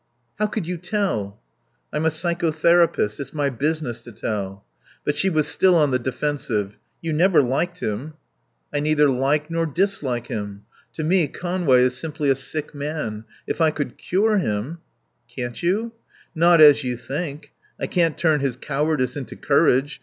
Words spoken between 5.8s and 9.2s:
the defensive. "You never liked him." "I neither